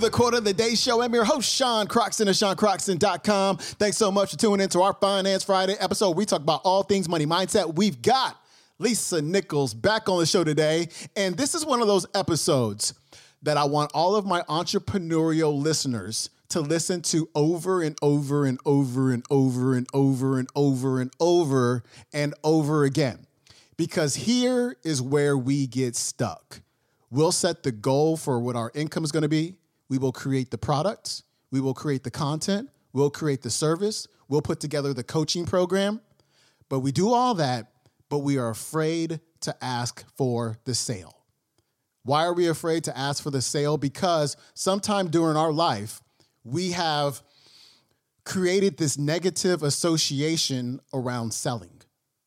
the 0.00 0.10
Quote 0.10 0.34
of 0.34 0.44
the 0.44 0.52
Day 0.54 0.74
Show. 0.74 1.02
I'm 1.02 1.12
your 1.12 1.24
host, 1.24 1.52
Sean 1.52 1.86
Croxton 1.86 2.28
of 2.28 2.34
SeanCroxton.com. 2.34 3.58
Thanks 3.58 3.96
so 3.96 4.10
much 4.10 4.30
for 4.30 4.38
tuning 4.38 4.64
into 4.64 4.80
our 4.80 4.94
Finance 4.94 5.44
Friday 5.44 5.74
episode. 5.78 6.16
We 6.16 6.24
talk 6.24 6.40
about 6.40 6.62
all 6.64 6.82
things 6.82 7.08
money 7.08 7.26
mindset. 7.26 7.74
We've 7.74 8.00
got 8.00 8.40
Lisa 8.78 9.20
Nichols 9.20 9.74
back 9.74 10.08
on 10.08 10.18
the 10.18 10.26
show 10.26 10.42
today. 10.42 10.88
And 11.16 11.36
this 11.36 11.54
is 11.54 11.66
one 11.66 11.82
of 11.82 11.86
those 11.86 12.06
episodes 12.14 12.94
that 13.42 13.56
I 13.56 13.64
want 13.64 13.90
all 13.94 14.16
of 14.16 14.24
my 14.24 14.42
entrepreneurial 14.42 15.60
listeners 15.60 16.30
to 16.48 16.60
listen 16.60 17.02
to 17.02 17.28
over 17.34 17.82
and 17.82 17.96
over 18.02 18.46
and 18.46 18.58
over 18.64 19.12
and 19.12 19.24
over 19.30 19.74
and 19.74 19.86
over 19.92 20.38
and 20.38 20.48
over 20.54 21.00
and 21.00 21.12
over 21.20 21.82
and 22.12 22.34
over 22.42 22.84
again. 22.84 23.26
Because 23.76 24.14
here 24.14 24.76
is 24.82 25.00
where 25.02 25.36
we 25.36 25.66
get 25.66 25.94
stuck. 25.94 26.60
We'll 27.10 27.32
set 27.32 27.62
the 27.62 27.72
goal 27.72 28.16
for 28.16 28.38
what 28.40 28.56
our 28.56 28.70
income 28.74 29.04
is 29.04 29.12
going 29.12 29.22
to 29.22 29.28
be. 29.28 29.56
We 29.90 29.98
will 29.98 30.12
create 30.12 30.50
the 30.50 30.56
products. 30.56 31.24
We 31.50 31.60
will 31.60 31.74
create 31.74 32.04
the 32.04 32.10
content. 32.10 32.70
We'll 32.94 33.10
create 33.10 33.42
the 33.42 33.50
service. 33.50 34.06
We'll 34.28 34.40
put 34.40 34.60
together 34.60 34.94
the 34.94 35.04
coaching 35.04 35.44
program. 35.44 36.00
But 36.70 36.80
we 36.80 36.92
do 36.92 37.12
all 37.12 37.34
that, 37.34 37.72
but 38.08 38.18
we 38.18 38.38
are 38.38 38.48
afraid 38.48 39.20
to 39.40 39.54
ask 39.62 40.04
for 40.16 40.58
the 40.64 40.74
sale. 40.74 41.16
Why 42.04 42.24
are 42.24 42.32
we 42.32 42.48
afraid 42.48 42.84
to 42.84 42.96
ask 42.96 43.22
for 43.22 43.30
the 43.30 43.42
sale? 43.42 43.76
Because 43.76 44.36
sometime 44.54 45.08
during 45.08 45.36
our 45.36 45.52
life, 45.52 46.00
we 46.44 46.70
have 46.70 47.20
created 48.24 48.78
this 48.78 48.96
negative 48.96 49.62
association 49.62 50.80
around 50.94 51.34
selling. 51.34 51.82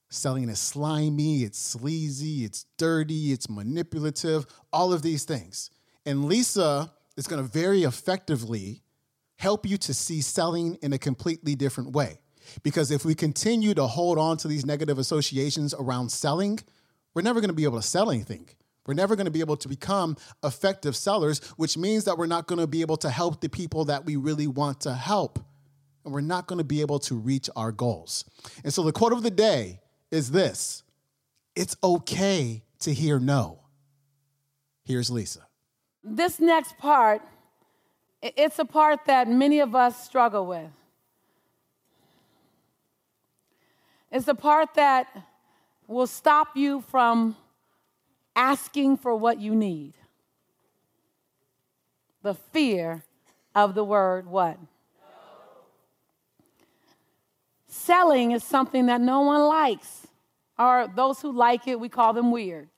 Selling 0.10 0.50
is 0.50 0.60
slimy, 0.60 1.44
it's 1.44 1.58
sleazy, 1.58 2.44
it's 2.44 2.66
dirty, 2.78 3.32
it's 3.32 3.50
manipulative, 3.50 4.46
all 4.72 4.94
of 4.94 5.02
these 5.02 5.24
things. 5.24 5.72
And 6.06 6.26
Lisa 6.26 6.92
is 7.18 7.28
going 7.28 7.42
to 7.44 7.50
very 7.50 7.84
effectively 7.84 8.82
help 9.36 9.66
you 9.66 9.78
to 9.78 9.94
see 9.94 10.22
selling 10.22 10.76
in 10.82 10.94
a 10.94 10.98
completely 10.98 11.56
different 11.56 11.92
way. 11.92 12.20
Because 12.62 12.92
if 12.92 13.06
we 13.06 13.16
continue 13.16 13.74
to 13.74 13.88
hold 13.88 14.18
on 14.18 14.38
to 14.38 14.48
these 14.48 14.66
negative 14.66 15.00
associations 15.00 15.74
around 15.74 16.12
selling, 16.12 16.60
we're 17.14 17.22
never 17.22 17.40
going 17.40 17.50
to 17.50 17.56
be 17.56 17.64
able 17.64 17.80
to 17.80 17.88
sell 17.88 18.12
anything. 18.12 18.50
We're 18.86 18.94
never 18.94 19.16
going 19.16 19.26
to 19.26 19.32
be 19.32 19.40
able 19.40 19.58
to 19.58 19.70
become 19.70 20.18
effective 20.44 20.96
sellers, 20.96 21.40
which 21.56 21.78
means 21.78 22.04
that 22.04 22.18
we're 22.18 22.26
not 22.26 22.48
going 22.48 22.60
to 22.60 22.68
be 22.68 22.82
able 22.82 22.98
to 22.98 23.10
help 23.10 23.40
the 23.40 23.50
people 23.50 23.86
that 23.86 24.06
we 24.06 24.18
really 24.18 24.48
want 24.48 24.82
to 24.82 24.94
help. 24.94 25.40
And 26.04 26.14
we're 26.14 26.22
not 26.22 26.48
going 26.48 26.58
to 26.58 26.66
be 26.66 26.82
able 26.82 27.00
to 27.00 27.16
reach 27.16 27.50
our 27.56 27.72
goals. 27.72 28.26
And 28.64 28.74
so 28.74 28.84
the 28.84 28.92
quote 28.92 29.14
of 29.14 29.24
the 29.24 29.32
day 29.32 29.80
is 30.12 30.32
this 30.32 30.84
It's 31.56 31.78
okay 31.82 32.64
to 32.80 32.94
hear 32.94 33.20
no. 33.20 33.62
Here's 34.84 35.10
Lisa. 35.10 35.48
This 36.04 36.40
next 36.40 36.78
part, 36.78 37.22
it's 38.22 38.60
a 38.60 38.66
part 38.66 39.06
that 39.06 39.28
many 39.28 39.60
of 39.60 39.74
us 39.74 40.04
struggle 40.04 40.46
with. 40.46 40.70
It's 44.12 44.26
the 44.26 44.36
part 44.36 44.74
that 44.76 45.08
will 45.88 46.08
stop 46.08 46.56
you 46.56 46.82
from 46.82 47.36
asking 48.36 48.98
for 48.98 49.16
what 49.16 49.40
you 49.40 49.56
need. 49.56 49.94
The 52.22 52.34
fear 52.34 53.04
of 53.56 53.76
the 53.76 53.84
word 53.84 54.28
what? 54.28 54.58
Selling 57.68 58.32
is 58.32 58.44
something 58.44 58.86
that 58.86 59.02
no 59.02 59.22
one 59.22 59.42
likes, 59.42 60.08
or 60.60 60.88
those 60.96 61.22
who 61.22 61.32
like 61.32 61.68
it, 61.68 61.80
we 61.80 61.90
call 61.90 62.14
them 62.14 62.32
weird, 62.32 62.70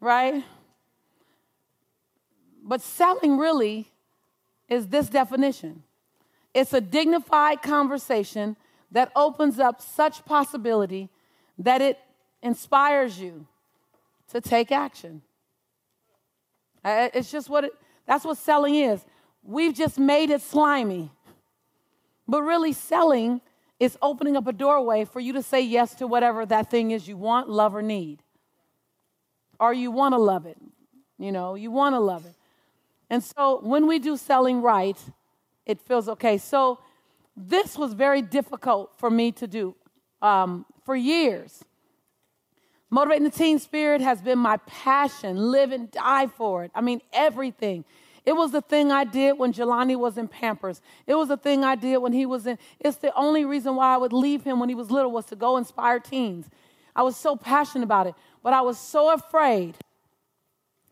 right? 0.00 0.44
But 2.62 2.80
selling 2.80 3.38
really 3.38 3.90
is 4.68 4.88
this 4.88 5.08
definition 5.08 5.82
it's 6.54 6.74
a 6.74 6.80
dignified 6.80 7.62
conversation 7.62 8.56
that 8.90 9.10
opens 9.16 9.58
up 9.58 9.80
such 9.80 10.24
possibility 10.26 11.08
that 11.58 11.80
it 11.80 11.98
inspires 12.42 13.18
you 13.18 13.46
to 14.28 14.40
take 14.40 14.70
action. 14.70 15.22
It's 16.84 17.30
just 17.30 17.48
what 17.48 17.64
it, 17.64 17.72
that's 18.06 18.24
what 18.24 18.36
selling 18.36 18.74
is. 18.74 19.02
We've 19.42 19.74
just 19.74 19.98
made 19.98 20.30
it 20.30 20.42
slimy. 20.42 21.10
But 22.28 22.42
really, 22.42 22.72
selling 22.72 23.40
is 23.80 23.96
opening 24.02 24.36
up 24.36 24.46
a 24.46 24.52
doorway 24.52 25.04
for 25.04 25.20
you 25.20 25.32
to 25.32 25.42
say 25.42 25.60
yes 25.60 25.94
to 25.96 26.06
whatever 26.06 26.44
that 26.46 26.70
thing 26.70 26.90
is 26.90 27.08
you 27.08 27.16
want, 27.16 27.48
love, 27.48 27.74
or 27.74 27.82
need. 27.82 28.22
Or 29.58 29.72
you 29.72 29.90
want 29.90 30.12
to 30.12 30.18
love 30.18 30.46
it. 30.46 30.58
You 31.18 31.32
know, 31.32 31.54
you 31.54 31.70
want 31.70 31.94
to 31.94 32.00
love 32.00 32.26
it. 32.26 32.34
And 33.12 33.22
so 33.22 33.60
when 33.62 33.86
we 33.86 33.98
do 33.98 34.16
selling 34.16 34.62
right, 34.62 34.96
it 35.66 35.82
feels 35.82 36.08
okay. 36.08 36.38
So 36.38 36.78
this 37.36 37.76
was 37.76 37.92
very 37.92 38.22
difficult 38.22 38.94
for 38.96 39.10
me 39.10 39.32
to 39.32 39.46
do 39.46 39.74
um, 40.22 40.64
for 40.86 40.96
years. 40.96 41.62
Motivating 42.88 43.24
the 43.24 43.30
teen 43.30 43.58
spirit 43.58 44.00
has 44.00 44.22
been 44.22 44.38
my 44.38 44.56
passion. 44.66 45.36
Live 45.36 45.72
and 45.72 45.90
die 45.90 46.26
for 46.26 46.64
it. 46.64 46.70
I 46.74 46.80
mean, 46.80 47.02
everything. 47.12 47.84
It 48.24 48.32
was 48.32 48.50
the 48.50 48.62
thing 48.62 48.90
I 48.90 49.04
did 49.04 49.38
when 49.38 49.52
Jelani 49.52 49.96
was 49.96 50.16
in 50.16 50.26
Pampers. 50.26 50.80
It 51.06 51.14
was 51.14 51.28
the 51.28 51.36
thing 51.36 51.64
I 51.64 51.74
did 51.74 51.98
when 51.98 52.14
he 52.14 52.24
was 52.24 52.46
in. 52.46 52.56
It's 52.80 52.96
the 52.96 53.14
only 53.14 53.44
reason 53.44 53.76
why 53.76 53.92
I 53.92 53.98
would 53.98 54.14
leave 54.14 54.42
him 54.42 54.58
when 54.58 54.70
he 54.70 54.74
was 54.74 54.90
little 54.90 55.10
was 55.10 55.26
to 55.26 55.36
go 55.36 55.58
inspire 55.58 56.00
teens. 56.00 56.48
I 56.96 57.02
was 57.02 57.18
so 57.18 57.36
passionate 57.36 57.84
about 57.84 58.06
it, 58.06 58.14
but 58.42 58.54
I 58.54 58.62
was 58.62 58.78
so 58.78 59.12
afraid. 59.12 59.76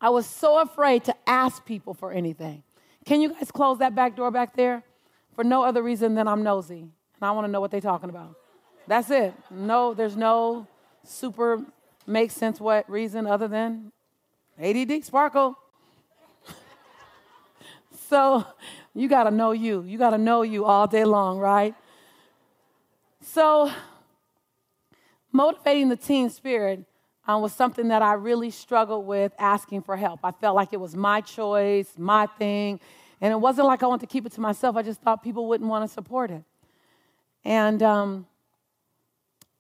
I 0.01 0.11
was 0.11 0.27
so 0.27 0.61
afraid 0.61 1.05
to 1.05 1.15
ask 1.27 1.65
people 1.65 1.95
for 1.95 2.11
anything. 2.13 2.63
Can 3.05 3.21
you 3.21 3.33
guys 3.33 3.51
close 3.51 3.79
that 3.79 3.95
back 3.95 4.17
door 4.17 4.31
back 4.31 4.57
there? 4.57 4.83
For 5.35 5.45
no 5.45 5.63
other 5.63 5.83
reason 5.83 6.15
than 6.15 6.27
I'm 6.29 6.43
nosy 6.43 6.91
and 7.21 7.29
I 7.29 7.33
want 7.33 7.47
to 7.47 7.51
know 7.51 7.61
what 7.61 7.71
they're 7.71 7.81
talking 7.81 8.09
about. 8.09 8.37
That's 8.87 9.11
it. 9.11 9.35
No, 9.51 9.95
there's 9.95 10.17
no 10.17 10.67
super 11.05 11.65
make 12.07 12.31
sense 12.31 12.59
what 12.61 12.89
reason 12.91 13.27
other 13.27 13.47
than 13.47 13.93
ADD 14.59 15.05
sparkle. 15.05 15.57
so 18.09 18.45
you 18.95 19.09
got 19.09 19.25
to 19.25 19.31
know 19.31 19.53
you. 19.53 19.83
You 19.83 19.99
got 19.99 20.11
to 20.11 20.19
know 20.19 20.43
you 20.43 20.65
all 20.65 20.87
day 20.87 21.05
long, 21.05 21.39
right? 21.39 21.75
So 23.23 23.71
motivating 25.31 25.89
the 25.91 25.97
teen 25.97 26.31
spirit 26.31 26.85
uh, 27.29 27.39
was 27.39 27.53
something 27.53 27.89
that 27.89 28.03
I 28.03 28.15
really 28.15 28.51
struggled 28.51 29.07
with 29.07 29.33
asking 29.39 29.83
for 29.83 29.97
help. 29.97 30.21
I 30.25 30.33
felt 30.33 30.57
like 30.57 30.73
it 30.73 30.81
was 30.81 30.97
my 30.97 31.21
choice, 31.21 31.93
my 31.97 32.27
thing. 32.39 32.81
And 33.21 33.33
it 33.33 33.37
wasn't 33.37 33.67
like 33.67 33.83
I 33.83 33.87
wanted 33.87 34.07
to 34.09 34.13
keep 34.13 34.27
it 34.27 34.33
to 34.33 34.41
myself. 34.41 34.77
I 34.77 34.83
just 34.83 35.01
thought 35.01 35.23
people 35.23 35.47
wouldn't 35.47 35.69
want 35.69 35.89
to 35.89 35.93
support 35.93 36.31
it. 36.31 36.43
And 37.45 37.83
um, 37.83 38.27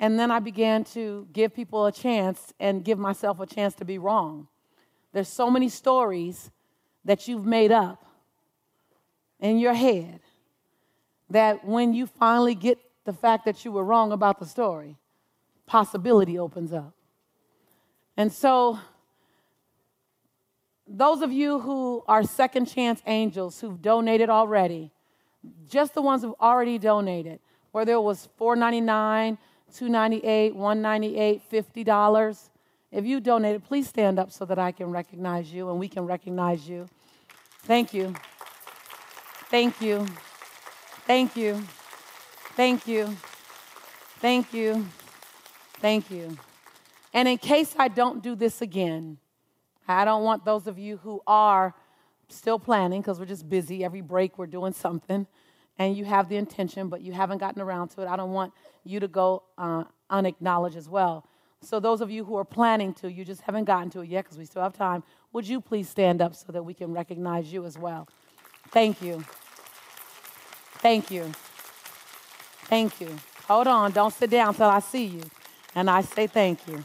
and 0.00 0.18
then 0.18 0.30
I 0.30 0.38
began 0.38 0.84
to 0.84 1.28
give 1.30 1.54
people 1.54 1.84
a 1.84 1.92
chance 1.92 2.54
and 2.58 2.82
give 2.82 2.98
myself 2.98 3.38
a 3.38 3.46
chance 3.46 3.74
to 3.74 3.84
be 3.84 3.98
wrong. 3.98 4.48
There's 5.12 5.28
so 5.28 5.50
many 5.50 5.68
stories 5.68 6.50
that 7.04 7.28
you've 7.28 7.44
made 7.44 7.70
up 7.70 8.02
in 9.38 9.58
your 9.58 9.74
head 9.74 10.20
that 11.28 11.66
when 11.66 11.92
you 11.92 12.06
finally 12.06 12.54
get 12.54 12.78
the 13.04 13.12
fact 13.12 13.44
that 13.44 13.64
you 13.64 13.72
were 13.72 13.84
wrong 13.84 14.10
about 14.10 14.38
the 14.38 14.46
story, 14.46 14.96
possibility 15.66 16.38
opens 16.38 16.72
up. 16.72 16.94
And 18.20 18.30
so, 18.30 18.78
those 20.86 21.22
of 21.22 21.32
you 21.32 21.58
who 21.58 22.04
are 22.06 22.22
second 22.22 22.66
chance 22.66 23.00
angels 23.06 23.58
who've 23.62 23.80
donated 23.80 24.28
already, 24.28 24.92
just 25.66 25.94
the 25.94 26.02
ones 26.02 26.20
who've 26.20 26.34
already 26.38 26.76
donated, 26.76 27.40
whether 27.72 27.92
it 27.92 28.02
was 28.02 28.28
499 28.36 29.38
298 29.74 30.54
198 30.54 31.50
$50. 31.50 32.48
If 32.92 33.06
you 33.06 33.20
donated, 33.20 33.64
please 33.64 33.88
stand 33.88 34.18
up 34.18 34.30
so 34.30 34.44
that 34.44 34.58
I 34.58 34.70
can 34.70 34.90
recognize 34.90 35.50
you 35.50 35.70
and 35.70 35.80
we 35.80 35.88
can 35.88 36.04
recognize 36.04 36.68
you. 36.68 36.90
Thank 37.62 37.94
you. 37.94 38.14
Thank 39.48 39.80
you. 39.80 40.06
Thank 41.06 41.36
you. 41.36 41.54
Thank 42.54 42.86
you. 42.86 43.16
Thank 44.20 44.52
you. 44.52 44.86
Thank 45.80 46.10
you. 46.10 46.36
And 47.12 47.26
in 47.28 47.38
case 47.38 47.74
I 47.78 47.88
don't 47.88 48.22
do 48.22 48.34
this 48.34 48.62
again, 48.62 49.18
I 49.88 50.04
don't 50.04 50.22
want 50.22 50.44
those 50.44 50.66
of 50.66 50.78
you 50.78 50.98
who 50.98 51.20
are 51.26 51.74
still 52.28 52.58
planning, 52.58 53.00
because 53.00 53.18
we're 53.18 53.26
just 53.26 53.48
busy. 53.48 53.84
Every 53.84 54.00
break, 54.00 54.38
we're 54.38 54.46
doing 54.46 54.72
something 54.72 55.26
and 55.80 55.96
you 55.96 56.04
have 56.04 56.28
the 56.28 56.36
intention, 56.36 56.90
but 56.90 57.00
you 57.00 57.14
haven't 57.14 57.38
gotten 57.38 57.62
around 57.62 57.88
to 57.88 58.02
it, 58.02 58.06
I 58.06 58.14
don't 58.14 58.32
want 58.32 58.52
you 58.84 59.00
to 59.00 59.08
go 59.08 59.44
uh, 59.56 59.84
unacknowledged 60.10 60.76
as 60.76 60.90
well. 60.90 61.24
So, 61.62 61.80
those 61.80 62.02
of 62.02 62.10
you 62.10 62.22
who 62.22 62.36
are 62.36 62.44
planning 62.44 62.92
to, 62.94 63.10
you 63.10 63.24
just 63.24 63.40
haven't 63.40 63.64
gotten 63.64 63.88
to 63.90 64.00
it 64.00 64.10
yet 64.10 64.24
because 64.24 64.36
we 64.36 64.44
still 64.44 64.62
have 64.62 64.74
time, 64.74 65.02
would 65.32 65.48
you 65.48 65.58
please 65.58 65.88
stand 65.88 66.20
up 66.20 66.34
so 66.34 66.52
that 66.52 66.62
we 66.62 66.74
can 66.74 66.92
recognize 66.92 67.50
you 67.50 67.64
as 67.64 67.78
well? 67.78 68.06
Thank 68.68 69.00
you. 69.00 69.24
Thank 70.82 71.10
you. 71.10 71.32
Thank 72.64 73.00
you. 73.00 73.16
Hold 73.48 73.66
on, 73.66 73.92
don't 73.92 74.12
sit 74.12 74.28
down 74.28 74.54
till 74.54 74.68
I 74.68 74.80
see 74.80 75.06
you. 75.06 75.22
And 75.74 75.88
I 75.88 76.02
say 76.02 76.26
thank 76.26 76.68
you. 76.68 76.84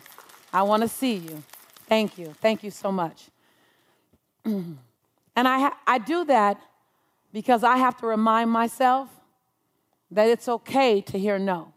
I 0.56 0.62
want 0.62 0.84
to 0.84 0.88
see 0.88 1.16
you. 1.16 1.44
Thank 1.90 2.18
you. 2.18 2.34
Thank 2.42 2.64
you 2.64 2.72
so 2.72 2.90
much. 2.92 3.26
And 5.38 5.50
I, 5.50 5.60
ha- 5.60 5.78
I 5.86 5.98
do 5.98 6.24
that 6.24 6.62
because 7.34 7.62
I 7.62 7.76
have 7.76 7.98
to 7.98 8.08
remind 8.08 8.50
myself 8.50 9.10
that 10.12 10.30
it's 10.30 10.48
okay 10.48 11.02
to 11.02 11.20
hear 11.20 11.38
no. 11.38 11.74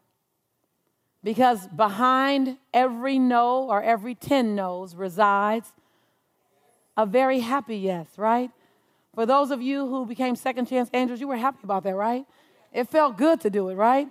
Because 1.25 1.67
behind 1.67 2.57
every 2.73 3.19
no 3.19 3.65
or 3.69 3.83
every 3.83 4.15
10 4.15 4.55
no's 4.55 4.95
resides 4.95 5.73
a 6.97 7.05
very 7.05 7.41
happy 7.41 7.79
yes, 7.79 8.07
right? 8.17 8.53
For 9.13 9.27
those 9.27 9.51
of 9.51 9.61
you 9.61 9.89
who 9.89 10.07
became 10.07 10.37
second 10.37 10.67
chance 10.67 10.89
angels, 10.95 11.19
you 11.21 11.27
were 11.27 11.37
happy 11.37 11.59
about 11.65 11.83
that, 11.83 11.97
right? 11.97 12.25
It 12.73 12.89
felt 12.89 13.19
good 13.19 13.41
to 13.41 13.51
do 13.51 13.71
it, 13.71 13.75
right? 13.75 14.07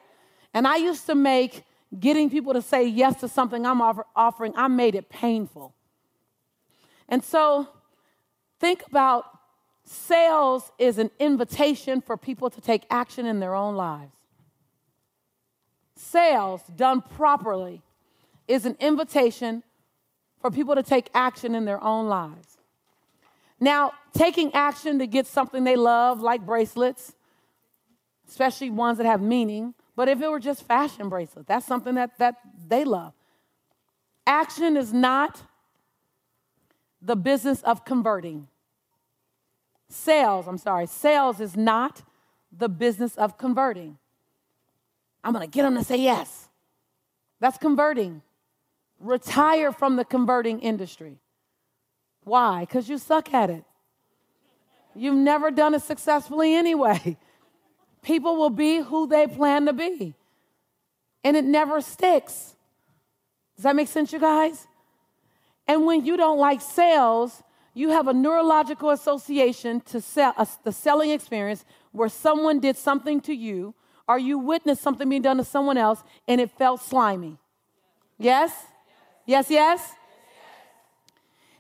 And 0.53 0.67
I 0.67 0.75
used 0.75 1.05
to 1.05 1.15
make 1.15 1.63
getting 1.99 2.29
people 2.29 2.53
to 2.53 2.61
say 2.61 2.85
yes 2.87 3.19
to 3.21 3.27
something 3.27 3.65
I'm 3.65 3.81
offer- 3.81 4.05
offering, 4.15 4.53
I 4.55 4.67
made 4.67 4.95
it 4.95 5.09
painful. 5.09 5.73
And 7.09 7.23
so 7.23 7.67
think 8.59 8.85
about 8.87 9.25
sales 9.83 10.71
is 10.77 10.97
an 10.97 11.11
invitation 11.19 12.01
for 12.01 12.17
people 12.17 12.49
to 12.49 12.59
take 12.59 12.85
action 12.89 13.25
in 13.25 13.39
their 13.39 13.55
own 13.55 13.75
lives. 13.75 14.11
Sales 15.95 16.61
done 16.75 17.01
properly 17.01 17.81
is 18.47 18.65
an 18.65 18.75
invitation 18.79 19.63
for 20.41 20.51
people 20.51 20.75
to 20.75 20.83
take 20.83 21.09
action 21.13 21.55
in 21.55 21.65
their 21.65 21.83
own 21.83 22.07
lives. 22.07 22.57
Now, 23.59 23.93
taking 24.13 24.53
action 24.53 24.99
to 24.99 25.07
get 25.07 25.25
something 25.25 25.63
they 25.63 25.75
love, 25.75 26.21
like 26.21 26.45
bracelets, 26.45 27.13
especially 28.27 28.69
ones 28.69 28.99
that 28.99 29.05
have 29.05 29.21
meaning, 29.21 29.73
but 29.97 30.07
if 30.07 30.21
it 30.21 30.29
were 30.29 30.39
just 30.39 30.61
fashion 30.67 31.09
bracelets, 31.09 31.47
that's 31.47 31.65
something 31.65 31.95
that, 31.95 32.19
that 32.19 32.35
they 32.67 32.85
love. 32.85 33.13
Action 34.27 34.77
is 34.77 34.93
not 34.93 35.41
the 37.01 37.15
business 37.15 37.63
of 37.63 37.83
converting. 37.83 38.47
Sales, 39.89 40.47
I'm 40.47 40.59
sorry, 40.59 40.85
sales 40.85 41.41
is 41.41 41.57
not 41.57 42.03
the 42.55 42.69
business 42.69 43.15
of 43.15 43.39
converting. 43.39 43.97
I'm 45.23 45.33
gonna 45.33 45.47
get 45.47 45.63
them 45.63 45.75
to 45.75 45.83
say 45.83 45.97
yes. 45.97 46.47
That's 47.39 47.57
converting. 47.57 48.21
Retire 48.99 49.71
from 49.71 49.95
the 49.95 50.05
converting 50.05 50.59
industry. 50.59 51.17
Why? 52.23 52.61
Because 52.61 52.87
you 52.87 52.99
suck 52.99 53.33
at 53.33 53.49
it. 53.49 53.63
You've 54.93 55.15
never 55.15 55.49
done 55.49 55.73
it 55.73 55.81
successfully 55.81 56.53
anyway. 56.53 57.17
People 58.07 58.37
will 58.37 58.49
be 58.49 58.77
who 58.77 59.05
they 59.05 59.27
plan 59.27 59.65
to 59.65 59.73
be, 59.73 60.15
and 61.25 61.35
it 61.35 61.43
never 61.43 61.81
sticks. 61.81 62.55
Does 63.57 63.63
that 63.63 63.75
make 63.75 63.89
sense, 63.89 64.13
you 64.13 64.19
guys? 64.19 64.65
And 65.67 65.85
when 65.85 66.05
you 66.05 66.15
don't 66.15 66.39
like 66.39 66.61
sales, 66.61 67.43
you 67.73 67.89
have 67.89 68.07
a 68.07 68.13
neurological 68.13 68.91
association 68.91 69.81
to 69.81 69.99
sell, 69.99 70.33
uh, 70.37 70.45
the 70.63 70.71
selling 70.71 71.11
experience 71.11 71.65
where 71.91 72.07
someone 72.07 72.61
did 72.61 72.77
something 72.77 73.19
to 73.19 73.33
you 73.33 73.75
or 74.07 74.17
you 74.17 74.39
witnessed 74.39 74.81
something 74.81 75.09
being 75.09 75.21
done 75.21 75.35
to 75.35 75.43
someone 75.43 75.75
else 75.77 76.01
and 76.29 76.39
it 76.39 76.49
felt 76.51 76.81
slimy. 76.81 77.37
Yes? 78.17 78.53
Yes, 79.25 79.49
yes? 79.49 79.95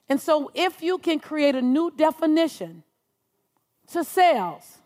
And 0.07 0.21
so 0.21 0.49
if 0.55 0.81
you 0.81 0.97
can 0.97 1.19
create 1.19 1.55
a 1.55 1.61
new 1.61 1.91
definition 1.91 2.83
to 3.91 4.05
sales 4.05 4.76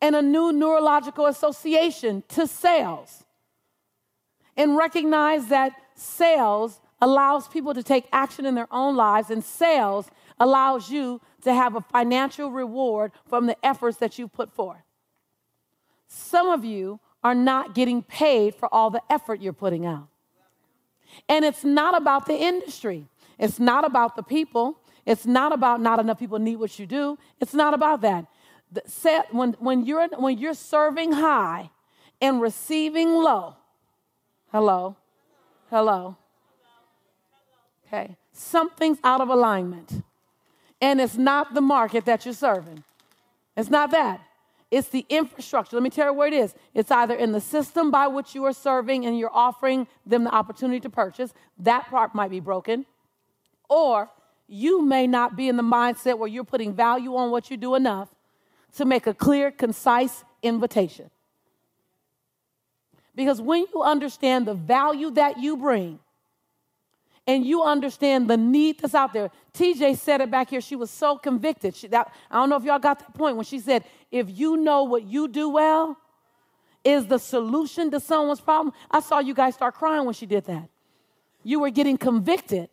and 0.00 0.14
a 0.14 0.22
new 0.22 0.52
neurological 0.52 1.26
association 1.26 2.22
to 2.28 2.46
sales 2.46 3.24
and 4.56 4.76
recognize 4.76 5.46
that 5.48 5.72
sales 5.94 6.80
allows 7.00 7.48
people 7.48 7.74
to 7.74 7.82
take 7.82 8.06
action 8.12 8.44
in 8.44 8.54
their 8.54 8.68
own 8.72 8.96
lives 8.96 9.30
and 9.30 9.42
sales 9.42 10.10
allows 10.38 10.90
you 10.90 11.20
to 11.42 11.54
have 11.54 11.76
a 11.76 11.80
financial 11.80 12.50
reward 12.50 13.12
from 13.28 13.46
the 13.46 13.56
efforts 13.64 13.98
that 13.98 14.18
you 14.18 14.28
put 14.28 14.52
forth. 14.52 14.82
Some 16.08 16.48
of 16.48 16.64
you 16.64 17.00
are 17.22 17.34
not 17.34 17.74
getting 17.74 18.02
paid 18.02 18.54
for 18.54 18.72
all 18.72 18.90
the 18.90 19.02
effort 19.10 19.40
you're 19.40 19.52
putting 19.52 19.86
out. 19.86 20.08
And 21.28 21.44
it's 21.44 21.64
not 21.64 21.96
about 21.96 22.26
the 22.26 22.36
industry. 22.36 23.06
It's 23.38 23.58
not 23.58 23.84
about 23.84 24.16
the 24.16 24.22
people. 24.22 24.78
It's 25.06 25.26
not 25.26 25.52
about 25.52 25.80
not 25.80 26.00
enough 26.00 26.18
people 26.18 26.38
need 26.38 26.56
what 26.56 26.78
you 26.78 26.86
do. 26.86 27.18
It's 27.40 27.54
not 27.54 27.74
about 27.74 28.02
that. 28.02 28.26
Set, 28.86 29.32
when, 29.34 29.54
when, 29.54 29.86
you're, 29.86 30.08
when 30.18 30.38
you're 30.38 30.54
serving 30.54 31.12
high 31.12 31.70
and 32.20 32.40
receiving 32.40 33.08
low, 33.08 33.56
hello, 34.52 34.96
hello, 35.70 36.16
okay, 37.86 38.16
something's 38.32 38.98
out 39.02 39.20
of 39.20 39.28
alignment. 39.28 40.04
And 40.80 41.00
it's 41.00 41.16
not 41.16 41.54
the 41.54 41.60
market 41.60 42.04
that 42.04 42.24
you're 42.24 42.34
serving. 42.34 42.84
It's 43.56 43.70
not 43.70 43.90
that. 43.90 44.20
It's 44.70 44.88
the 44.88 45.06
infrastructure. 45.08 45.76
Let 45.76 45.82
me 45.82 45.90
tell 45.90 46.08
you 46.08 46.12
where 46.12 46.28
it 46.28 46.34
is. 46.34 46.54
It's 46.74 46.90
either 46.90 47.14
in 47.14 47.32
the 47.32 47.40
system 47.40 47.90
by 47.90 48.06
which 48.06 48.34
you 48.34 48.44
are 48.44 48.52
serving 48.52 49.06
and 49.06 49.18
you're 49.18 49.34
offering 49.34 49.86
them 50.04 50.24
the 50.24 50.30
opportunity 50.30 50.78
to 50.80 50.90
purchase. 50.90 51.32
That 51.58 51.88
part 51.88 52.14
might 52.14 52.30
be 52.30 52.40
broken. 52.40 52.84
Or 53.68 54.10
you 54.46 54.82
may 54.82 55.06
not 55.06 55.36
be 55.36 55.48
in 55.48 55.56
the 55.56 55.62
mindset 55.62 56.18
where 56.18 56.28
you're 56.28 56.44
putting 56.44 56.74
value 56.74 57.16
on 57.16 57.30
what 57.30 57.50
you 57.50 57.56
do 57.56 57.74
enough 57.74 58.08
to 58.76 58.84
make 58.84 59.06
a 59.06 59.14
clear, 59.14 59.50
concise 59.50 60.24
invitation. 60.42 61.10
Because 63.14 63.40
when 63.40 63.66
you 63.74 63.82
understand 63.82 64.46
the 64.46 64.54
value 64.54 65.10
that 65.12 65.38
you 65.38 65.56
bring, 65.56 65.98
and 67.28 67.44
you 67.44 67.62
understand 67.62 68.26
the 68.26 68.38
need 68.38 68.80
that's 68.80 68.94
out 68.94 69.12
there. 69.12 69.30
TJ 69.52 69.98
said 69.98 70.22
it 70.22 70.30
back 70.30 70.48
here. 70.48 70.62
She 70.62 70.76
was 70.76 70.90
so 70.90 71.18
convicted. 71.18 71.76
She, 71.76 71.86
that, 71.88 72.10
I 72.30 72.36
don't 72.36 72.48
know 72.48 72.56
if 72.56 72.64
y'all 72.64 72.78
got 72.78 73.00
that 73.00 73.12
point 73.14 73.36
when 73.36 73.44
she 73.44 73.60
said, 73.60 73.84
if 74.10 74.30
you 74.30 74.56
know 74.56 74.84
what 74.84 75.04
you 75.04 75.28
do 75.28 75.50
well 75.50 75.98
is 76.82 77.06
the 77.06 77.18
solution 77.18 77.90
to 77.90 78.00
someone's 78.00 78.40
problem. 78.40 78.72
I 78.90 79.00
saw 79.00 79.18
you 79.18 79.34
guys 79.34 79.54
start 79.54 79.74
crying 79.74 80.06
when 80.06 80.14
she 80.14 80.24
did 80.24 80.46
that. 80.46 80.70
You 81.44 81.60
were 81.60 81.68
getting 81.68 81.98
convicted. 81.98 82.70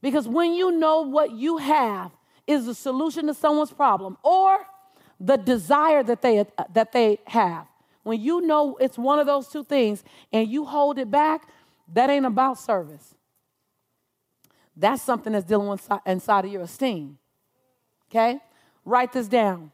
Because 0.00 0.26
when 0.26 0.54
you 0.54 0.70
know 0.70 1.02
what 1.02 1.32
you 1.32 1.58
have 1.58 2.10
is 2.46 2.64
the 2.64 2.74
solution 2.74 3.26
to 3.26 3.34
someone's 3.34 3.72
problem 3.72 4.16
or 4.22 4.64
the 5.20 5.36
desire 5.36 6.02
that 6.02 6.22
they, 6.22 6.44
that 6.72 6.92
they 6.92 7.18
have, 7.26 7.66
when 8.02 8.20
you 8.20 8.40
know 8.40 8.76
it's 8.80 8.96
one 8.96 9.18
of 9.18 9.26
those 9.26 9.48
two 9.48 9.64
things 9.64 10.02
and 10.32 10.48
you 10.48 10.64
hold 10.64 10.98
it 10.98 11.10
back, 11.10 11.48
that 11.92 12.10
ain't 12.10 12.26
about 12.26 12.58
service. 12.58 13.14
That's 14.76 15.02
something 15.02 15.32
that's 15.32 15.46
dealing 15.46 15.68
with 15.68 15.88
inside 16.06 16.44
of 16.44 16.52
your 16.52 16.62
esteem. 16.62 17.18
Okay? 18.08 18.38
Write 18.84 19.12
this 19.12 19.26
down. 19.26 19.72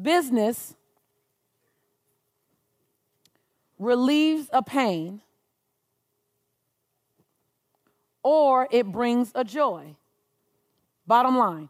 Business 0.00 0.74
relieves 3.78 4.48
a 4.52 4.62
pain 4.62 5.20
or 8.24 8.66
it 8.72 8.90
brings 8.90 9.30
a 9.36 9.44
joy. 9.44 9.94
Bottom 11.06 11.38
line 11.38 11.68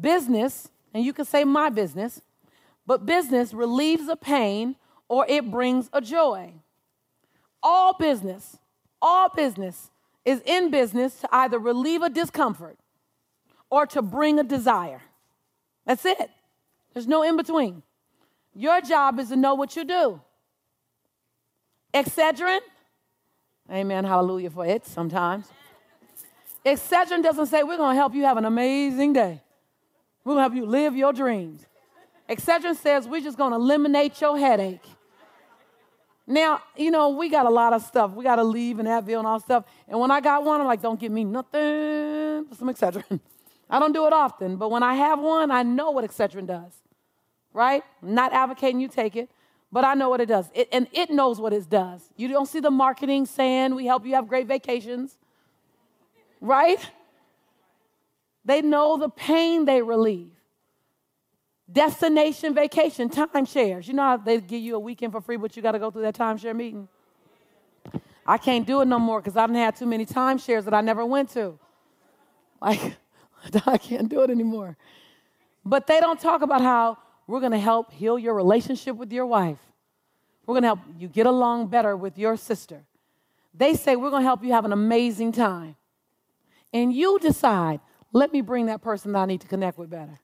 business, 0.00 0.68
and 0.94 1.04
you 1.04 1.12
can 1.12 1.24
say 1.24 1.44
my 1.44 1.68
business, 1.70 2.22
but 2.86 3.04
business 3.04 3.52
relieves 3.52 4.08
a 4.08 4.16
pain 4.16 4.76
or 5.08 5.26
it 5.28 5.50
brings 5.50 5.90
a 5.92 6.00
joy. 6.00 6.52
All 7.62 7.94
business, 7.98 8.58
all 9.02 9.28
business 9.34 9.90
is 10.24 10.40
in 10.46 10.70
business 10.70 11.20
to 11.20 11.28
either 11.32 11.58
relieve 11.58 12.02
a 12.02 12.08
discomfort 12.08 12.78
or 13.70 13.86
to 13.86 14.02
bring 14.02 14.38
a 14.38 14.44
desire. 14.44 15.02
That's 15.84 16.04
it. 16.04 16.30
There's 16.94 17.06
no 17.06 17.22
in 17.22 17.36
between. 17.36 17.82
Your 18.54 18.80
job 18.80 19.18
is 19.18 19.28
to 19.28 19.36
know 19.36 19.54
what 19.54 19.76
you 19.76 19.84
do. 19.84 20.20
Excedrin, 21.92 22.60
amen, 23.70 24.04
hallelujah 24.04 24.50
for 24.50 24.66
it 24.66 24.86
sometimes. 24.86 25.46
Excedrin 26.64 27.22
doesn't 27.22 27.46
say 27.46 27.62
we're 27.62 27.76
going 27.76 27.94
to 27.94 27.98
help 27.98 28.14
you 28.14 28.24
have 28.24 28.36
an 28.36 28.44
amazing 28.44 29.12
day. 29.12 29.40
We're 30.24 30.34
going 30.34 30.38
to 30.38 30.42
help 30.42 30.54
you 30.54 30.66
live 30.66 30.96
your 30.96 31.12
dreams. 31.12 31.64
Excedrin 32.28 32.76
says 32.76 33.08
we're 33.08 33.22
just 33.22 33.38
going 33.38 33.52
to 33.52 33.56
eliminate 33.56 34.20
your 34.20 34.38
headache. 34.38 34.84
Now, 36.26 36.60
you 36.76 36.90
know, 36.90 37.08
we 37.08 37.30
got 37.30 37.46
a 37.46 37.50
lot 37.50 37.72
of 37.72 37.80
stuff. 37.80 38.12
We 38.12 38.22
got 38.22 38.38
Aleve 38.38 38.78
and 38.78 38.86
Advil 38.86 39.18
and 39.18 39.26
all 39.26 39.40
stuff. 39.40 39.64
And 39.88 39.98
when 39.98 40.10
I 40.10 40.20
got 40.20 40.44
one, 40.44 40.60
I'm 40.60 40.66
like, 40.66 40.82
don't 40.82 41.00
give 41.00 41.10
me 41.10 41.24
nothing 41.24 42.44
but 42.44 42.58
some 42.58 42.68
Excedrin. 42.68 43.20
I 43.70 43.78
don't 43.78 43.92
do 43.92 44.06
it 44.06 44.12
often, 44.12 44.56
but 44.56 44.70
when 44.70 44.82
I 44.82 44.94
have 44.94 45.20
one, 45.20 45.50
I 45.50 45.62
know 45.62 45.90
what 45.90 46.04
Excedrin 46.04 46.46
does, 46.46 46.72
right? 47.52 47.82
Not 48.00 48.32
advocating 48.32 48.80
you 48.80 48.88
take 48.88 49.14
it, 49.16 49.30
but 49.70 49.84
I 49.84 49.94
know 49.94 50.08
what 50.08 50.20
it 50.20 50.26
does. 50.26 50.50
It, 50.54 50.68
and 50.72 50.86
it 50.92 51.10
knows 51.10 51.40
what 51.40 51.52
it 51.52 51.68
does. 51.68 52.02
You 52.16 52.28
don't 52.28 52.46
see 52.46 52.60
the 52.60 52.70
marketing 52.70 53.26
saying 53.26 53.74
we 53.74 53.86
help 53.86 54.06
you 54.06 54.14
have 54.14 54.26
great 54.28 54.46
vacations, 54.46 55.16
right? 56.40 56.78
They 58.44 58.62
know 58.62 58.96
the 58.96 59.10
pain 59.10 59.66
they 59.66 59.82
relieve. 59.82 60.30
Destination 61.70 62.54
vacation, 62.54 63.10
timeshares. 63.10 63.86
You 63.86 63.94
know 63.94 64.02
how 64.02 64.16
they 64.16 64.40
give 64.40 64.62
you 64.62 64.74
a 64.74 64.78
weekend 64.78 65.12
for 65.12 65.20
free, 65.20 65.36
but 65.36 65.54
you 65.54 65.62
got 65.62 65.72
to 65.72 65.78
go 65.78 65.90
through 65.90 66.02
that 66.02 66.16
timeshare 66.16 66.56
meeting? 66.56 66.88
I 68.26 68.38
can't 68.38 68.66
do 68.66 68.80
it 68.80 68.86
no 68.86 68.98
more 68.98 69.20
because 69.20 69.36
I 69.36 69.46
didn't 69.46 69.56
have 69.56 69.78
too 69.78 69.86
many 69.86 70.06
timeshares 70.06 70.64
that 70.64 70.72
I 70.72 70.80
never 70.80 71.04
went 71.04 71.30
to. 71.30 71.58
Like, 72.60 72.96
I 73.66 73.76
can't 73.76 74.08
do 74.08 74.22
it 74.22 74.30
anymore. 74.30 74.78
But 75.64 75.86
they 75.86 76.00
don't 76.00 76.18
talk 76.18 76.40
about 76.40 76.62
how 76.62 76.98
we're 77.28 77.40
going 77.40 77.52
to 77.52 77.58
help 77.58 77.92
heal 77.92 78.18
your 78.18 78.34
relationship 78.34 78.96
with 78.96 79.12
your 79.12 79.26
wife. 79.26 79.58
We're 80.46 80.54
going 80.54 80.62
to 80.62 80.68
help 80.68 80.80
you 80.98 81.08
get 81.08 81.26
along 81.26 81.68
better 81.68 81.94
with 81.94 82.18
your 82.18 82.36
sister. 82.38 82.82
They 83.54 83.74
say 83.74 83.96
we're 83.96 84.10
going 84.10 84.22
to 84.22 84.26
help 84.26 84.42
you 84.42 84.52
have 84.52 84.64
an 84.64 84.72
amazing 84.72 85.32
time. 85.32 85.76
And 86.72 86.92
you 86.92 87.18
decide, 87.20 87.80
let 88.12 88.32
me 88.32 88.40
bring 88.40 88.66
that 88.66 88.80
person 88.80 89.12
that 89.12 89.18
I 89.18 89.26
need 89.26 89.42
to 89.42 89.46
connect 89.46 89.78
with 89.78 89.90
better. 89.90 90.18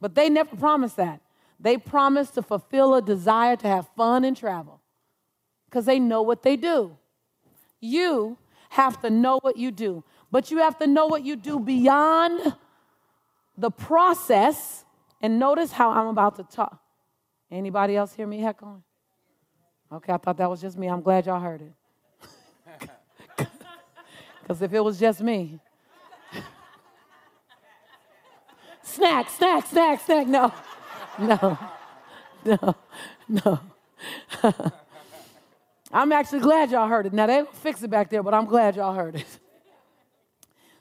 But 0.00 0.16
they 0.16 0.28
never 0.28 0.56
promise 0.56 0.94
that. 0.94 1.20
They 1.60 1.76
promise 1.76 2.30
to 2.32 2.42
fulfill 2.42 2.94
a 2.94 3.00
desire 3.00 3.54
to 3.56 3.68
have 3.68 3.88
fun 3.96 4.24
and 4.24 4.36
travel 4.36 4.80
because 5.66 5.86
they 5.86 6.00
know 6.00 6.22
what 6.22 6.42
they 6.42 6.56
do. 6.56 6.96
You 7.80 8.38
have 8.70 9.00
to 9.02 9.10
know 9.10 9.38
what 9.40 9.56
you 9.56 9.70
do, 9.70 10.02
but 10.32 10.50
you 10.50 10.58
have 10.58 10.78
to 10.78 10.86
know 10.88 11.06
what 11.06 11.24
you 11.24 11.36
do 11.36 11.60
beyond 11.60 12.56
the 13.56 13.70
process. 13.70 14.83
And 15.24 15.38
notice 15.38 15.72
how 15.72 15.90
I'm 15.90 16.08
about 16.08 16.36
to 16.36 16.42
talk. 16.42 16.82
Anybody 17.50 17.96
else 17.96 18.12
hear 18.12 18.26
me 18.26 18.40
heckling? 18.40 18.82
Okay, 19.90 20.12
I 20.12 20.18
thought 20.18 20.36
that 20.36 20.50
was 20.50 20.60
just 20.60 20.76
me. 20.76 20.86
I'm 20.86 21.00
glad 21.00 21.24
y'all 21.24 21.40
heard 21.40 21.62
it. 21.62 21.72
Because 24.42 24.60
if 24.60 24.74
it 24.74 24.80
was 24.80 25.00
just 25.00 25.22
me, 25.22 25.58
snack, 28.82 29.30
snack, 29.30 29.66
snack, 29.66 30.04
snack. 30.04 30.26
No, 30.26 30.52
no, 31.18 31.58
no, 32.44 32.76
no. 33.26 33.60
I'm 35.90 36.12
actually 36.12 36.40
glad 36.40 36.70
y'all 36.70 36.86
heard 36.86 37.06
it. 37.06 37.14
Now, 37.14 37.26
they 37.26 37.44
fix 37.54 37.82
it 37.82 37.88
back 37.88 38.10
there, 38.10 38.22
but 38.22 38.34
I'm 38.34 38.44
glad 38.44 38.76
y'all 38.76 38.92
heard 38.92 39.16
it. 39.16 39.38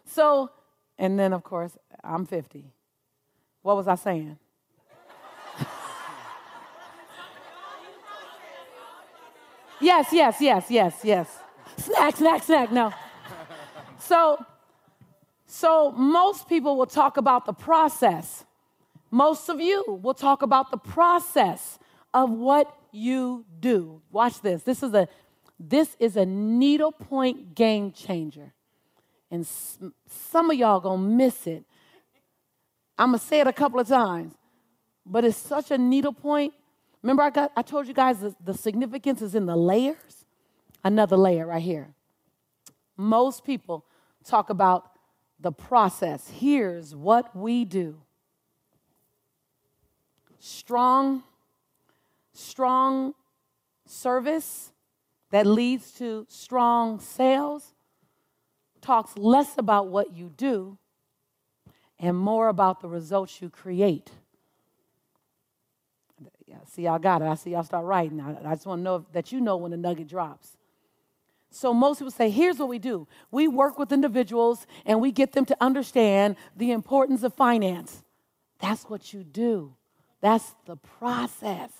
So, 0.03 0.49
and 0.97 1.17
then, 1.17 1.31
of 1.31 1.43
course, 1.43 1.77
I'm 2.03 2.25
50. 2.25 2.73
What 3.63 3.75
was 3.77 3.87
I 3.87 3.95
saying? 3.95 4.37
yes, 9.81 10.09
yes, 10.11 10.35
yes, 10.39 10.65
yes, 10.69 10.99
yes. 11.03 11.39
Snack, 11.77 12.15
snack, 12.17 12.43
snack. 12.43 12.71
No. 12.71 12.93
So, 13.97 14.45
so 15.47 15.91
most 15.91 16.47
people 16.47 16.77
will 16.77 16.85
talk 16.85 17.17
about 17.17 17.45
the 17.45 17.53
process. 17.53 18.45
Most 19.09 19.49
of 19.49 19.59
you 19.59 19.99
will 20.03 20.13
talk 20.13 20.41
about 20.41 20.69
the 20.69 20.77
process 20.77 21.79
of 22.13 22.29
what 22.29 22.77
you 22.91 23.45
do. 23.59 24.01
Watch 24.11 24.41
this. 24.41 24.63
This 24.63 24.83
is 24.83 24.93
a 24.93 25.07
this 25.59 25.95
is 25.99 26.17
a 26.17 26.25
needlepoint 26.25 27.55
game 27.55 27.91
changer. 27.91 28.53
And 29.31 29.47
some 30.07 30.51
of 30.51 30.57
y'all 30.57 30.79
going 30.79 31.01
to 31.01 31.07
miss 31.07 31.47
it. 31.47 31.63
I'm 32.97 33.11
to 33.13 33.19
say 33.19 33.39
it 33.39 33.47
a 33.47 33.53
couple 33.53 33.79
of 33.79 33.87
times. 33.87 34.33
But 35.05 35.25
it's 35.25 35.37
such 35.37 35.71
a 35.71 35.77
needle 35.77 36.13
point. 36.13 36.53
Remember 37.01 37.23
I 37.23 37.29
got 37.29 37.51
I 37.55 37.61
told 37.61 37.87
you 37.87 37.93
guys 37.93 38.19
the, 38.19 38.35
the 38.43 38.53
significance 38.53 39.21
is 39.21 39.35
in 39.35 39.45
the 39.45 39.55
layers? 39.55 40.25
Another 40.83 41.17
layer 41.17 41.47
right 41.47 41.61
here. 41.61 41.93
Most 42.95 43.43
people 43.43 43.85
talk 44.23 44.49
about 44.49 44.91
the 45.39 45.51
process. 45.51 46.29
Here's 46.29 46.95
what 46.95 47.35
we 47.35 47.65
do 47.65 47.97
strong, 50.39 51.23
strong 52.33 53.13
service 53.85 54.71
that 55.31 55.45
leads 55.45 55.91
to 55.91 56.25
strong 56.29 56.99
sales 56.99 57.73
talks 58.81 59.17
less 59.17 59.57
about 59.57 59.87
what 59.87 60.13
you 60.13 60.31
do 60.35 60.77
and 62.03 62.17
more 62.17 62.49
about 62.49 62.81
the 62.81 62.89
results 62.89 63.41
you 63.41 63.49
create. 63.49 64.11
Yeah, 66.45 66.57
see, 66.69 66.83
y'all 66.83 66.99
got 66.99 67.21
it. 67.21 67.25
I 67.25 67.35
see 67.35 67.51
y'all 67.51 67.63
start 67.63 67.85
writing. 67.85 68.19
I, 68.19 68.51
I 68.51 68.55
just 68.55 68.65
want 68.65 68.79
to 68.79 68.83
know 68.83 69.05
that 69.13 69.31
you 69.31 69.39
know 69.39 69.55
when 69.55 69.71
the 69.71 69.77
nugget 69.77 70.09
drops. 70.09 70.57
So 71.49 71.73
most 71.73 71.99
people 71.99 72.11
say, 72.11 72.29
here's 72.29 72.57
what 72.57 72.67
we 72.67 72.77
do. 72.77 73.07
We 73.31 73.47
work 73.47 73.79
with 73.79 73.93
individuals 73.93 74.67
and 74.85 74.99
we 74.99 75.13
get 75.13 75.31
them 75.31 75.45
to 75.45 75.55
understand 75.61 76.35
the 76.57 76.73
importance 76.73 77.23
of 77.23 77.33
finance. 77.35 78.03
That's 78.59 78.83
what 78.89 79.13
you 79.13 79.23
do. 79.23 79.73
That's 80.19 80.55
the 80.65 80.75
process. 80.75 81.71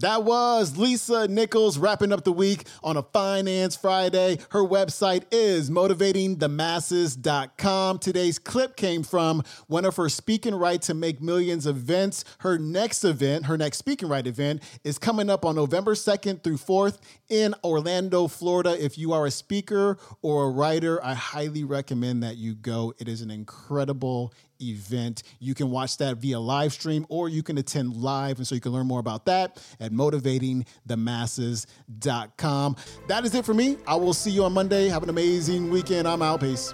That 0.00 0.24
was 0.24 0.76
Lisa 0.76 1.28
Nichols 1.28 1.78
wrapping 1.78 2.12
up 2.12 2.24
the 2.24 2.32
week 2.32 2.66
on 2.82 2.96
a 2.96 3.02
Finance 3.02 3.76
Friday. 3.76 4.38
Her 4.50 4.64
website 4.64 5.22
is 5.30 5.70
motivatingthemasses.com. 5.70 8.00
Today's 8.00 8.40
clip 8.40 8.74
came 8.74 9.04
from 9.04 9.44
one 9.68 9.84
of 9.84 9.94
her 9.94 10.08
Speak 10.08 10.46
and 10.46 10.60
Write 10.60 10.82
to 10.82 10.94
Make 10.94 11.22
Millions 11.22 11.68
events. 11.68 12.24
Her 12.38 12.58
next 12.58 13.04
event, 13.04 13.46
her 13.46 13.56
next 13.56 13.78
Speak 13.78 14.02
and 14.02 14.10
Write 14.10 14.26
event, 14.26 14.64
is 14.82 14.98
coming 14.98 15.30
up 15.30 15.44
on 15.44 15.54
November 15.54 15.94
2nd 15.94 16.42
through 16.42 16.58
4th 16.58 16.98
in 17.28 17.54
Orlando, 17.62 18.26
Florida. 18.26 18.76
If 18.76 18.98
you 18.98 19.12
are 19.12 19.26
a 19.26 19.30
speaker 19.30 19.96
or 20.22 20.46
a 20.46 20.50
writer, 20.50 20.98
I 21.04 21.14
highly 21.14 21.62
recommend 21.62 22.24
that 22.24 22.36
you 22.36 22.56
go. 22.56 22.94
It 22.98 23.06
is 23.06 23.20
an 23.20 23.30
incredible 23.30 24.34
event. 24.60 25.22
You 25.38 25.54
can 25.54 25.70
watch 25.70 25.96
that 25.98 26.16
via 26.18 26.40
live 26.40 26.72
stream 26.72 27.06
or 27.08 27.28
you 27.28 27.42
can 27.42 27.58
attend 27.58 27.96
live. 27.96 28.38
And 28.38 28.46
so 28.46 28.54
you 28.54 28.60
can 28.60 28.70
learn 28.72 28.86
more 28.86 29.00
about 29.00 29.24
that 29.26 29.60
at 29.80 29.90
motivatingthemasses.com. 29.92 32.76
That 33.08 33.24
is 33.24 33.34
it 33.34 33.44
for 33.44 33.54
me. 33.54 33.78
I 33.86 33.96
will 33.96 34.14
see 34.14 34.30
you 34.30 34.44
on 34.44 34.52
Monday. 34.52 34.88
Have 34.88 35.02
an 35.02 35.10
amazing 35.10 35.70
weekend. 35.70 36.06
I'm 36.06 36.22
out. 36.22 36.40
Peace. 36.40 36.72